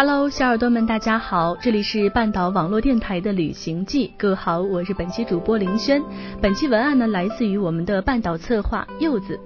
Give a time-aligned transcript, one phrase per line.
[0.00, 6.00] Hello，小耳朵们，大家好，这里是半岛网络电台的旅行记，各位好，我是本期主播林轩。
[6.40, 9.40] 本期文案呢，来自于我们的半岛策划柚子。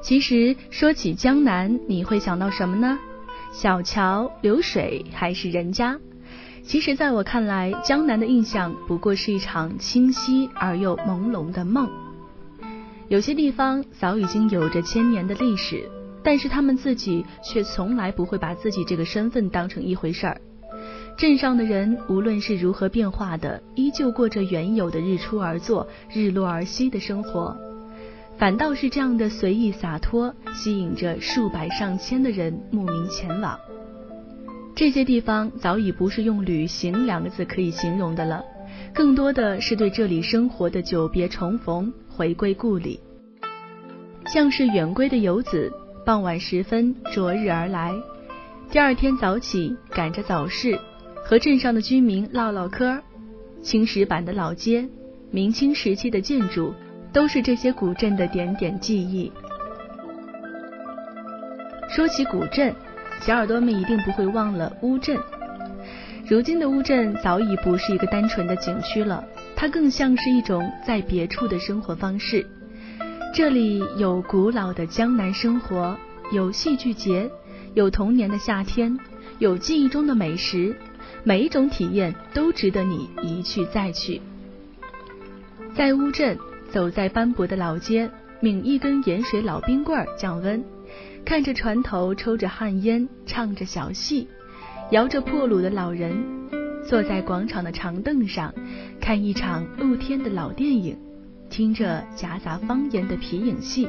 [0.00, 3.00] 其实说起江南，你会想到什么呢？
[3.50, 5.98] 小桥流水还是人家？
[6.62, 11.90] 其实，在我看来，江南的印象不过是一场清晰而又朦胧的梦。
[13.08, 15.90] 有些地方早已经有着千年的历史。
[16.22, 20.40] 但是他们自己却从来不会把自己这个身份当成一回事儿。
[21.16, 27.56] 镇上的人无论是如何变化的，依旧过着原有的日出而作、日落而息的生活。
[28.38, 33.58] 反倒是这样的随意洒脱，吸引着数百上千的人慕名前往。
[34.74, 38.42] 这些地方早已不是用旅行两个字可以形容的了，
[38.94, 42.98] 更多的是对这里生活的久别重逢、回归故里，
[44.26, 45.70] 像是远归的游子。
[46.10, 47.94] 傍晚时分，昨日而来。
[48.68, 50.76] 第二天早起，赶着早市，
[51.24, 53.00] 和镇上的居民唠唠嗑。
[53.62, 54.88] 青石板的老街，
[55.30, 56.74] 明清时期的建筑，
[57.12, 59.30] 都是这些古镇的点点记忆。
[61.88, 62.74] 说起古镇，
[63.20, 65.16] 小耳朵们一定不会忘了乌镇。
[66.26, 69.24] 如今的乌镇早已不是一个单纯的景区了，
[69.54, 72.44] 它更像是一种在别处的生活方式。
[73.32, 75.96] 这里有古老的江南生活，
[76.32, 77.30] 有戏剧节，
[77.74, 78.98] 有童年的夏天，
[79.38, 80.74] 有记忆中的美食，
[81.22, 84.20] 每一种体验都值得你一去再去。
[85.76, 86.36] 在乌镇，
[86.72, 90.64] 走在斑驳的老街，抿一根盐水老冰棍降温，
[91.24, 94.26] 看着船头抽着旱烟，唱着小戏，
[94.90, 96.20] 摇着破橹的老人，
[96.84, 98.52] 坐在广场的长凳上，
[99.00, 100.98] 看一场露天的老电影。
[101.50, 103.88] 听着夹杂方言的皮影戏，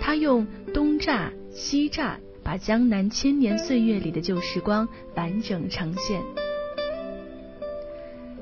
[0.00, 6.22] 他用东栅西栅把江南千年岁月里的旧时光完整呈现。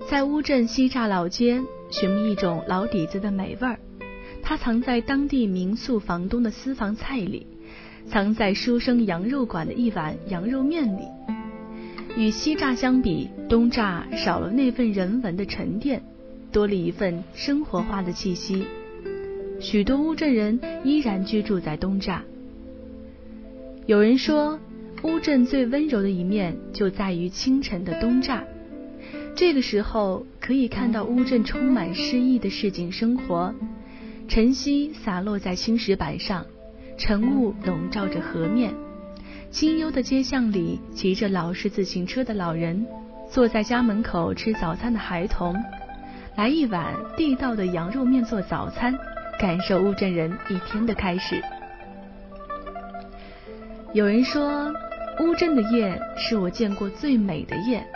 [0.08, 3.78] 在乌镇西栅老街寻觅一种老底子的美味儿，
[4.42, 7.46] 它藏在当地民宿房东的私房菜里，
[8.08, 11.02] 藏在书生羊肉馆的一碗羊肉面里。
[12.16, 16.02] 与西栅相比，东栅少了那份人文的沉淀。
[16.52, 18.64] 多了一份生活化的气息，
[19.60, 22.20] 许多乌镇人依然居住在东栅。
[23.86, 24.58] 有人说，
[25.02, 28.42] 乌镇最温柔的一面就在于清晨的东栅，
[29.34, 33.54] 这个时候可以看到乌镇充满诗意的市井生活，
[34.28, 36.44] 晨曦洒落在青石板上，
[36.98, 38.74] 晨雾笼罩着河面，
[39.50, 42.86] 清幽的街巷里骑着老式自行车的老人，
[43.30, 45.54] 坐在家门口吃早餐的孩童。
[46.40, 48.98] 来一碗地道的羊肉面做早餐，
[49.38, 51.38] 感受乌镇人一天的开始。
[53.92, 54.72] 有人说，
[55.20, 57.86] 乌镇的夜是我见过最美的夜，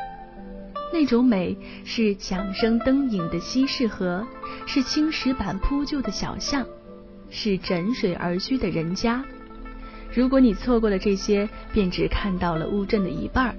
[0.92, 1.56] 那种美
[1.86, 4.26] 是桨声灯影的西市河，
[4.66, 6.66] 是青石板铺就的小巷，
[7.30, 9.24] 是枕水而居的人家。
[10.12, 13.54] 如果你错过了这些，便只看到了乌镇的一半儿。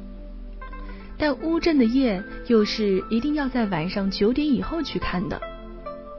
[1.18, 5.40] 但乌镇的夜又是一定要在晚上九点以后去看的。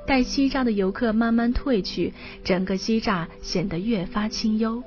[0.06, 2.12] 待西栅的游客慢慢退去，
[2.44, 4.82] 整个西栅显得越发清幽，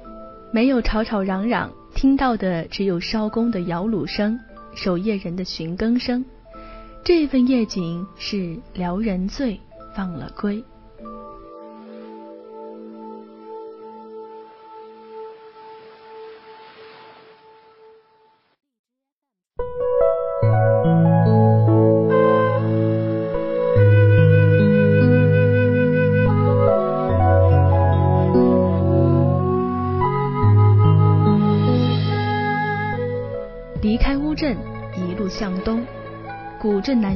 [0.51, 4.39] 没有吵吵嚷嚷，听到的只有烧工的摇橹声、
[4.73, 6.23] 守夜人的寻更声。
[7.03, 9.59] 这份夜景是撩人醉，
[9.95, 10.63] 放了归。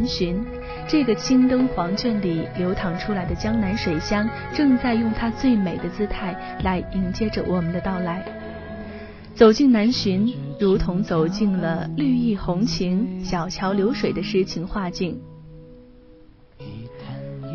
[0.03, 0.35] 南浔，
[0.85, 8.21] 这个青灯黄卷里流淌出来的江南水乡，正在用它最美的姿态来迎接着我们的到来。
[9.33, 15.17] 走进南浔，如同走进了绿意红情、小桥流水的诗情画境。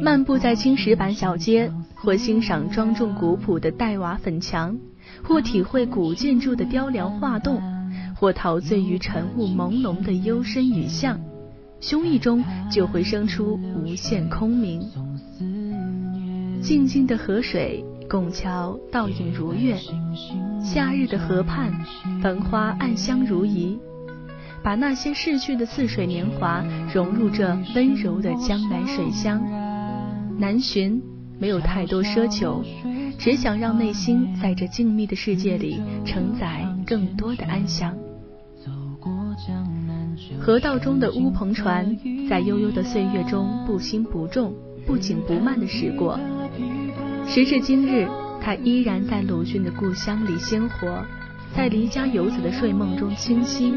[0.01, 4.75] 漫步在青石板小街，或欣赏庄重古朴的黛瓦粉墙，
[5.23, 7.61] 或体会古建筑的雕梁画栋。
[8.17, 11.21] 或陶醉于晨雾朦胧的幽深雨巷，
[11.81, 14.83] 胸臆中就会生出无限空明。
[16.61, 19.77] 静静的河水，拱桥倒影如月，
[20.63, 21.73] 夏日的河畔，
[22.21, 23.79] 繁花暗香如仪，
[24.63, 29.41] 把那些逝去的似水年华融入这温柔的江南水乡。
[30.37, 31.01] 南浔
[31.39, 32.65] 没有太多奢求，
[33.19, 37.97] 只想让内心在这静谧的世界里承载更多的安详。
[40.41, 41.97] 河道中的乌篷船，
[42.29, 44.55] 在悠悠的岁月中不轻不重、
[44.87, 46.19] 不紧不慢的驶过。
[47.27, 48.09] 时至今日，
[48.41, 51.05] 它依然在鲁迅的故乡里鲜活，
[51.55, 53.75] 在离家游子的睡梦中清晰，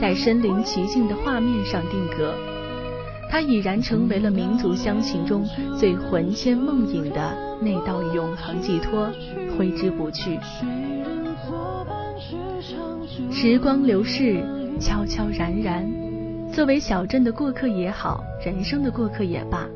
[0.00, 2.34] 在身临其境的画面上定格。
[3.30, 5.48] 它已然成为了民族乡情中
[5.78, 9.08] 最魂牵梦萦的那道永恒寄托，
[9.56, 10.38] 挥之不去。
[13.32, 14.44] 时光流逝，
[14.78, 15.90] 悄悄然然。
[16.52, 19.66] 作为小镇的过客也好，人生的过客也罢，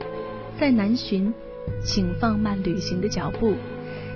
[0.58, 1.32] 在南浔，
[1.82, 3.54] 请放慢旅行的脚步，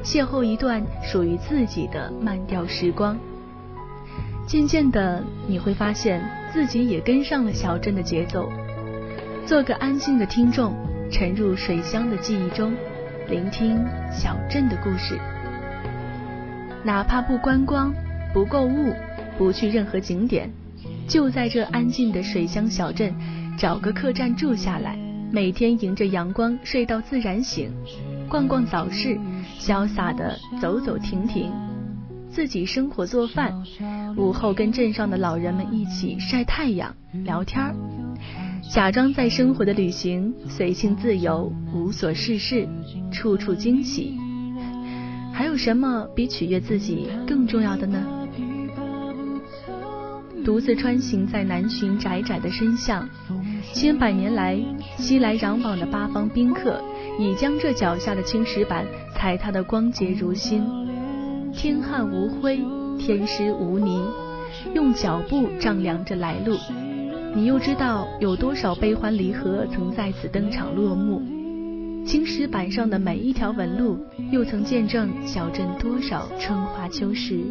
[0.04, 3.18] 邂逅一段属于自己的慢调时光。
[4.46, 6.22] 渐渐的，你会发现
[6.52, 8.50] 自己也跟上了小镇的节奏。
[9.46, 10.74] 做个安静的听众，
[11.10, 12.74] 沉入水乡的记忆中，
[13.28, 13.82] 聆听
[14.12, 15.18] 小镇的故事。
[16.84, 17.94] 哪怕不观光，
[18.32, 18.92] 不购物，
[19.36, 20.50] 不去任何景点，
[21.06, 23.14] 就在这安静的水乡小镇，
[23.56, 24.98] 找个客栈住下来，
[25.32, 27.70] 每天迎着阳光睡到自然醒，
[28.28, 29.18] 逛逛早市，
[29.58, 31.50] 潇洒的走走停停，
[32.30, 33.52] 自己生火做饭，
[34.16, 36.94] 午后跟镇上的老人们一起晒太阳
[37.24, 37.74] 聊天儿，
[38.70, 42.68] 假装在生活的旅行，随性自由，无所事事，
[43.10, 44.18] 处处惊喜。
[45.32, 48.17] 还有什么比取悦自己更重要的呢？
[50.48, 53.06] 独自穿行在南浔窄窄的深巷，
[53.74, 54.58] 千百年来
[54.96, 56.82] 熙来攘往的八方宾客，
[57.18, 60.64] 已将这脚下的青石板踩踏得光洁如新。
[61.52, 62.58] 天旱无灰，
[62.98, 64.02] 天湿无泥，
[64.74, 66.56] 用脚步丈量着来路。
[67.34, 71.20] 你又知道有多少悲欢离合曾在此登场落幕？
[72.06, 73.98] 青石板上的每一条纹路，
[74.32, 77.44] 又曾见证小镇多少春华秋实。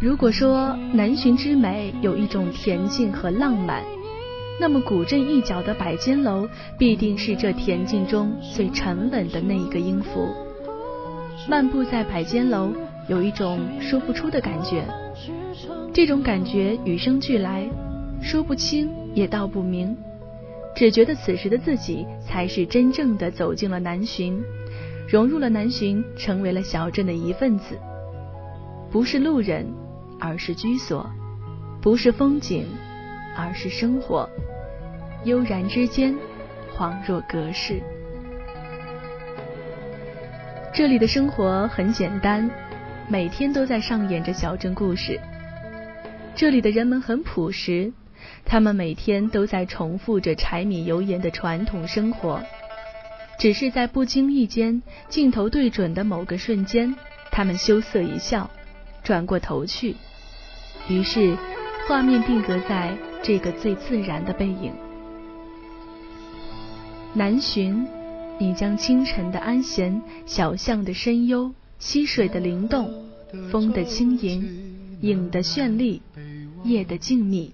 [0.00, 3.82] 如果说南浔之美有一种恬静和浪漫，
[4.60, 6.48] 那么古镇一角的百间楼
[6.78, 10.28] 必定是这恬静中最沉稳的那一个音符。
[11.48, 12.72] 漫步在百间楼，
[13.08, 14.84] 有一种说不出的感觉，
[15.92, 17.68] 这种感觉与生俱来，
[18.22, 19.96] 说不清也道不明。
[20.76, 24.38] 只觉得此时的自己才是真正的走进了南浔，
[25.08, 27.76] 融入了南浔，成为了小镇的一份子。
[28.90, 29.66] 不是路人，
[30.18, 31.04] 而是居所；
[31.80, 32.66] 不是风景，
[33.36, 34.28] 而是生活。
[35.24, 36.14] 悠然之间，
[36.76, 37.80] 恍若隔世。
[40.72, 42.48] 这里的生活很简单，
[43.08, 45.18] 每天都在上演着小镇故事。
[46.34, 47.92] 这里的人们很朴实。
[48.44, 52.42] 他们每天都在重复着柴米油盐的传统生活，
[53.38, 56.94] 只是在不经意间，镜头对准的某个瞬间，
[57.30, 58.50] 他们羞涩一笑，
[59.02, 59.96] 转过头去，
[60.88, 61.36] 于是
[61.86, 64.72] 画面定格在这个最自然的背影。
[67.14, 67.86] 南浔，
[68.38, 72.90] 你将清晨的安闲、小巷的深幽、溪水的灵动、
[73.50, 76.00] 风的轻盈、影的绚丽、
[76.64, 77.50] 夜的静谧。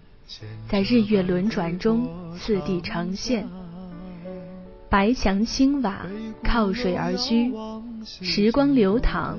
[0.69, 3.47] 在日月轮转中，次第呈现。
[4.88, 6.07] 白墙青瓦，
[6.43, 7.53] 靠水而居，
[8.05, 9.38] 时光流淌，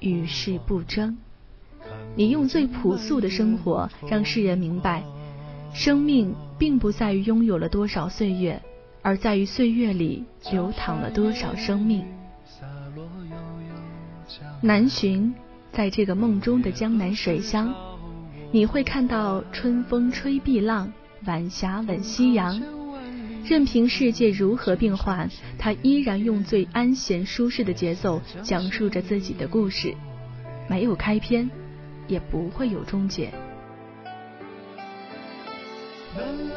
[0.00, 1.16] 与世不争。
[2.16, 5.02] 你用最朴素的生活，让世人明白，
[5.72, 8.60] 生命并不在于拥有了多少岁月，
[9.02, 12.04] 而在于岁月里流淌了多少生命。
[14.60, 15.32] 南浔，
[15.72, 17.74] 在这个梦中的江南水乡。
[18.52, 20.92] 你会看到春风吹碧浪，
[21.24, 22.62] 晚霞吻夕阳。
[23.44, 25.28] 任凭世界如何变幻，
[25.58, 29.92] 他依然用最安闲舒适的节奏讲述着自己的故事，
[30.68, 31.50] 没有开篇，
[32.06, 33.32] 也不会有终结。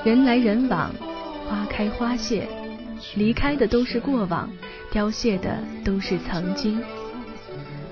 [0.03, 0.93] 人来人往，
[1.47, 2.47] 花开花谢，
[3.15, 4.49] 离开的都是过往，
[4.91, 6.81] 凋谢的都是曾经。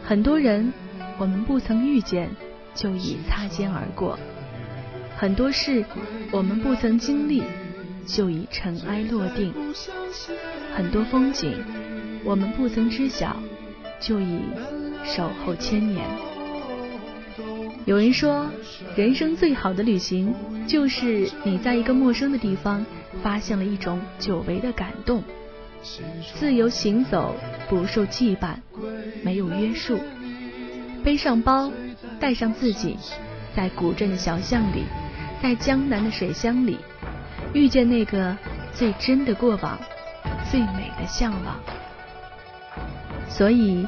[0.04, 0.72] 很多人，
[1.18, 2.30] 我们不曾遇见。
[2.76, 4.20] 就已擦肩而过，
[5.16, 5.86] 很多事
[6.30, 7.42] 我们不曾经历，
[8.06, 9.54] 就已尘埃落定；
[10.76, 11.64] 很多风景
[12.26, 13.38] 我们不曾知晓，
[14.02, 14.42] 就已
[15.06, 16.06] 守候千年。
[17.86, 18.50] 有人说，
[18.96, 20.34] 人生最好的旅行，
[20.68, 22.84] 就是你在一个陌生的地方，
[23.22, 25.24] 发现了一种久违的感动。
[26.34, 27.36] 自由行走，
[27.70, 28.56] 不受羁绊，
[29.24, 30.00] 没有约束，
[31.04, 31.72] 背上包。
[32.20, 32.98] 带上自己，
[33.56, 34.84] 在古镇的小巷里，
[35.42, 36.77] 在江南的水乡里，
[37.54, 38.36] 遇见那个
[38.74, 39.77] 最真的过往，
[40.50, 41.60] 最美的向往。
[43.27, 43.86] 所以，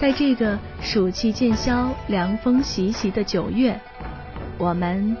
[0.00, 3.78] 在这个暑气渐消、凉风习习的九月，
[4.56, 5.14] 我们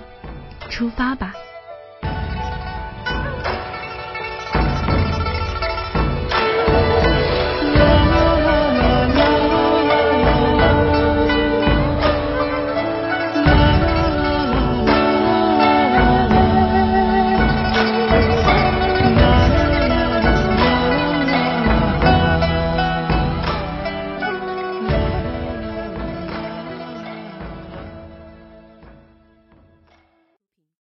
[0.70, 1.34] 出发吧。